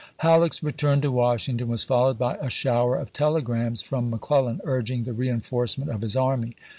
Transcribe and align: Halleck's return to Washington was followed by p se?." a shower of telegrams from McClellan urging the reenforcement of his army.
Halleck's 0.17 0.63
return 0.63 0.99
to 1.01 1.11
Washington 1.11 1.67
was 1.67 1.83
followed 1.83 2.17
by 2.17 2.33
p 2.33 2.39
se?." 2.39 2.47
a 2.47 2.49
shower 2.49 2.95
of 2.95 3.13
telegrams 3.13 3.83
from 3.83 4.09
McClellan 4.09 4.59
urging 4.63 5.03
the 5.03 5.13
reenforcement 5.13 5.91
of 5.91 6.01
his 6.01 6.15
army. 6.15 6.55